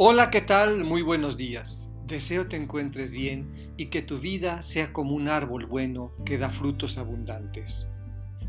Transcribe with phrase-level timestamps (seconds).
[0.00, 0.84] Hola, ¿qué tal?
[0.84, 1.90] Muy buenos días.
[2.06, 6.50] Deseo te encuentres bien y que tu vida sea como un árbol bueno que da
[6.50, 7.90] frutos abundantes.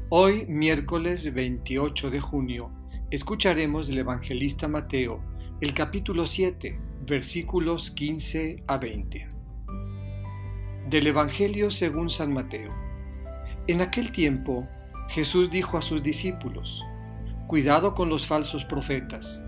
[0.09, 2.71] Hoy, miércoles 28 de junio,
[3.09, 5.21] escucharemos del evangelista Mateo,
[5.59, 9.27] el capítulo 7, versículos 15 a 20.
[10.89, 12.73] Del Evangelio según San Mateo.
[13.67, 14.67] En aquel tiempo,
[15.09, 16.85] Jesús dijo a sus discípulos,
[17.49, 19.43] Cuidado con los falsos profetas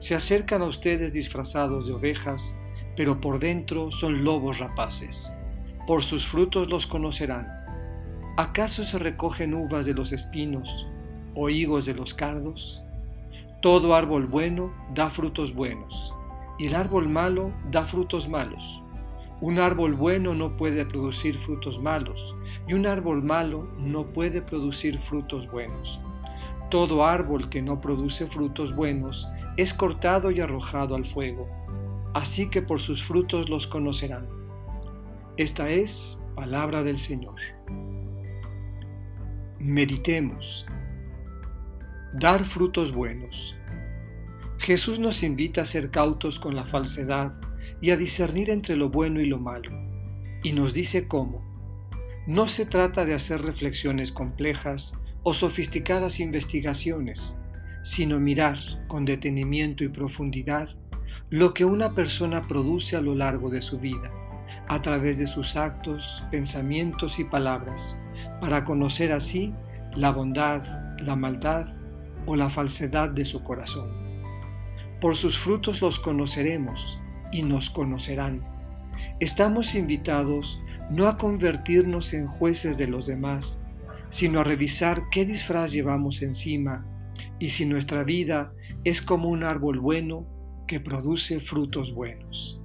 [0.00, 2.54] se acercan a ustedes disfrazados de ovejas,
[2.94, 5.32] pero por dentro son lobos rapaces.
[5.86, 7.48] Por sus frutos los conocerán.
[8.36, 10.86] ¿Acaso se recogen uvas de los espinos
[11.34, 12.82] o higos de los cardos?
[13.62, 16.12] Todo árbol bueno da frutos buenos,
[16.58, 18.82] y el árbol malo da frutos malos.
[19.40, 22.36] Un árbol bueno no puede producir frutos malos,
[22.68, 25.98] y un árbol malo no puede producir frutos buenos.
[26.70, 31.48] Todo árbol que no produce frutos buenos es cortado y arrojado al fuego.
[32.12, 34.26] Así que por sus frutos los conocerán.
[35.38, 37.36] Esta es palabra del Señor.
[39.58, 40.66] Meditemos.
[42.12, 43.56] Dar frutos buenos.
[44.58, 47.32] Jesús nos invita a ser cautos con la falsedad
[47.80, 49.70] y a discernir entre lo bueno y lo malo.
[50.42, 51.42] Y nos dice cómo.
[52.26, 57.38] No se trata de hacer reflexiones complejas o sofisticadas investigaciones,
[57.82, 60.68] sino mirar con detenimiento y profundidad
[61.30, 64.10] lo que una persona produce a lo largo de su vida,
[64.68, 68.00] a través de sus actos, pensamientos y palabras,
[68.40, 69.52] para conocer así
[69.94, 70.62] la bondad,
[71.00, 71.68] la maldad
[72.26, 73.90] o la falsedad de su corazón.
[75.00, 78.42] Por sus frutos los conoceremos y nos conocerán.
[79.20, 83.62] Estamos invitados no a convertirnos en jueces de los demás,
[84.10, 86.86] sino a revisar qué disfraz llevamos encima
[87.38, 88.52] y si nuestra vida
[88.84, 90.26] es como un árbol bueno
[90.66, 92.60] que produce frutos buenos.